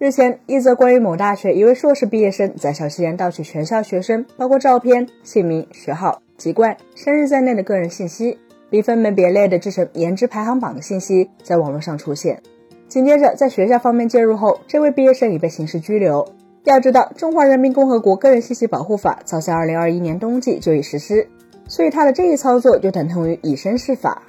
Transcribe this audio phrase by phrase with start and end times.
[0.00, 8.38] 日前，一则关于某大学一位硕士毕业生在校期间盗取全校学生包括照片、姓名、学号、籍贯、生日在内的个人信息，
[8.70, 12.42] 并分门别类的制成颜值排行榜的信息，在网络上出现。
[12.88, 16.26] 紧接着，在学校方面介入后，这位毕业生已被刑事拘留。
[16.64, 21.28] 要知道，《中华人民共和国个人信息保护法》早在2021年冬季就已实施，
[21.68, 24.22] 所以他的这一操作就等同于以身试法。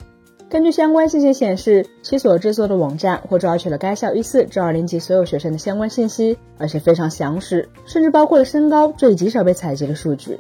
[0.52, 10.37] 根据相关信息显示，其所制作的网站或抓取了该校一四至二零级所有学生的相关信息，而且非常详实，甚至包括了身高这一极少被采集的数据。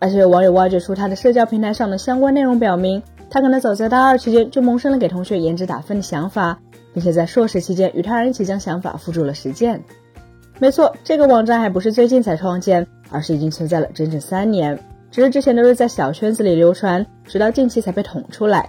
[0.00, 6.58] 而且有网友挖掘出他的社交平台上的相关内容，表明他可能早在大二期间就萌生了给同学颜值打分的想法，
[6.92, 9.80] 并且在硕士期间与他人一起将想法付诸了实践。
[10.58, 14.76] 没错，这个网站还不是最近才创建，而是已经存在了整整三年，
[15.12, 18.68] 只是之前都是在小圈子里流传，直到近期才被捅出来。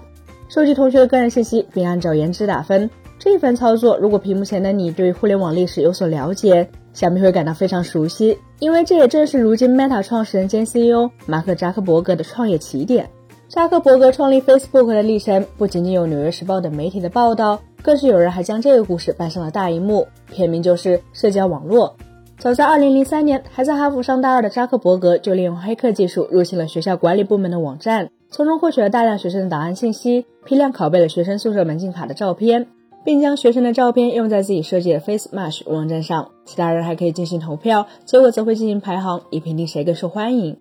[0.53, 13.09] 收集同学的个人信息，并按照颜值打分，这一番操作，如果屏幕前的你对于互联网历史有所了解，想必会感到非常熟悉，因为这也正是如今 Meta 创始人兼 CEO 马克扎克伯格的创业起点。
[13.47, 21.95] 扎克伯格创立 Facebook 的历程，不仅仅有《纽约时报》等媒体的报道，更是有人还将这个故事搬上了大荧幕，片名就是社交网络。
[22.37, 28.11] 早在2003年，还在哈佛上大二的扎克伯格就利用黑客技术入侵了学校管理部门的网站。
[28.33, 32.65] 从中获取了大量学生的档案信息，批量拷贝了学生宿舍门禁卡的照片，
[33.05, 36.31] 并将学生的照片用在自己设计的 Face Match 网站上。
[36.43, 40.57] 其他人还可以进行投票，结果则会进行排行，以评定谁更受欢迎。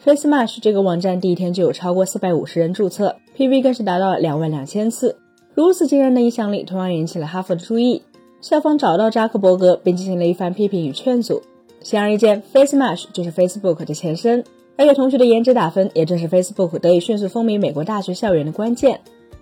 [0.00, 5.16] Face Match 这个网站第一天就有超过四百五十人注册，PV 更是达到了两万两千次。
[5.54, 8.02] 如此惊人的影响力，同样引起了哈佛的注意。
[8.40, 11.42] 校方找到扎克伯格，并进行了一番批评与劝阻。
[11.80, 14.42] 显而易见，Face Match 就是 Facebook 的前身。
[14.76, 19.00] 而给同学的颜值打分，也正是 Facebook 得以迅速风靡美国大学校园的关键。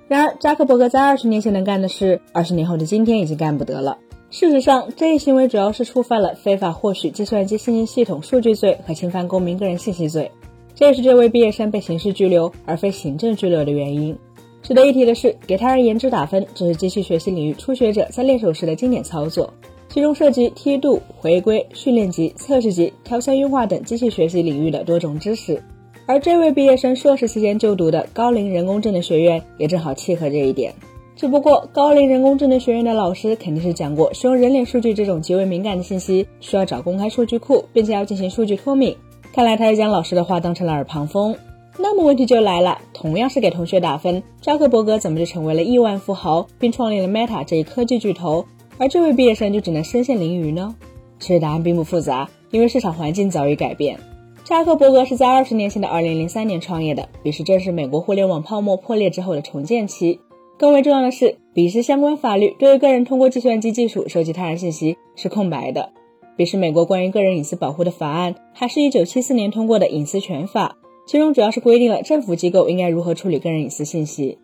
[0.08, 3.96] 然而，扎克伯格在二十年前能干的事，二十年后的今天已经干不得了。
[4.30, 10.30] 事实上，这一行为主要是触犯了非法获取计算机信息系统数据罪和侵犯公民个人信息罪，
[10.74, 14.18] 这也是这位毕业生被刑事拘留而非行政拘留的原因。
[14.62, 19.52] 值得一提的是，给他人颜值打分，这是机器学习领域初学者在练手时的经典操作。
[19.92, 25.62] 其中涉及梯度、回归、训练集、测试集、条件优化等机器学习领域的多种知识，
[26.06, 30.72] 而这位毕业生硕士期间就读的高龄人工智能学院也正好契合这一点。
[31.14, 38.96] 只不过高龄人工智能学院的老师肯定是讲过，使用人脸数据这种极为敏感的信息，需要找公开数据库，并且要进行数据脱敏。
[39.34, 41.36] 看来他是将老师的话当成了耳旁风。
[41.78, 48.46] 那么问题就来了，同样是给同学打分，扎克伯格怎么就成为了亿万富豪，并创立了 Meta 这一科技巨头？
[48.82, 50.74] 而这位毕业生就只能身陷囹圄呢？
[51.20, 53.96] 其实答案并不复杂，因为市场环境早已改变。
[54.42, 60.18] 扎克伯格是在二十年前的二零零三年创业的，彼时正是美国互联网泡沫破裂之后的重建期。
[60.58, 65.90] 更为重要的是，彼时相关法律对于个人通过计算机技术收集他人信息是空白的。
[66.36, 70.76] 彼时美国关于个人隐私保护的法案还是一九七四年通过的隐私权法，
[71.06, 74.38] 其中主要是规定了政府机构应该如何处理个人隐私信息。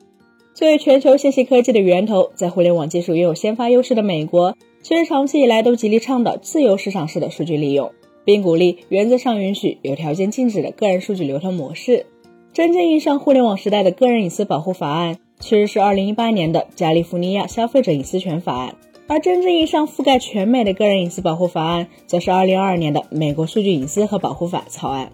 [0.59, 7.93] 作为全球信息科技的源头，在互联网技术拥有先发优势的美国，其实长期以来都极力倡导自由市场式的数据利用，
[8.25, 12.07] 并鼓励原则上允许、有条件禁止的个人数据流通模式。
[12.53, 18.75] 真正意义上互联网时代的个人隐私保护法案，其实是2018年的加利福尼亚消费者隐私权法案，
[19.07, 25.13] 而真正意义上覆盖全美的个人隐私保护法案，则是2022年的美国数据隐私和保护法草案。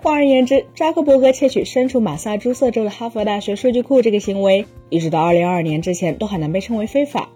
[0.00, 7.28] 换而言之，扎克伯格窃取身处马萨诸塞州的哈佛大学数据库这个行为，一直到二零二二年之前都很难被称为非法。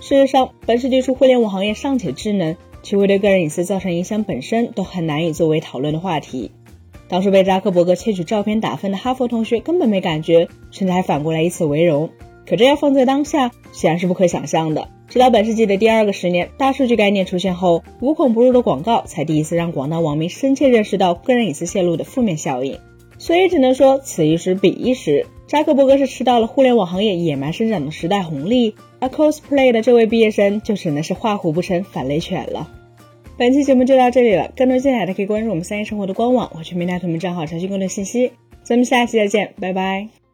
[0.00, 6.52] 事实上，本世纪初互联网行业尚且智能，其会对个人隐私造成影响本身都很难以作为讨论的话题。
[7.08, 12.10] 当初被扎克伯格窃取照片打分的哈佛同学根本没感觉，甚至还反过来以此为荣。
[12.46, 14.88] 可这要放在当下，显然是不可想象的。
[15.08, 22.78] 直到本世纪的第二个十年，大数据概念出现后，无孔不入的广告才第一次让广大网民深切认识到个人隐私泄露的负面效应。
[23.18, 32.68] 所以只能说此一时彼一时，扎克伯格是吃到了互联网行业野蛮生长的时代红利，而 cosplay 的这位毕业生就只能是画虎不成反类犬了。
[33.38, 38.32] 本期节目就到这里了，更多精彩的可以关注我们三一生活的官网，获取明台图们账号查询更多信息。
[38.62, 40.25] 咱们下期再见，拜拜。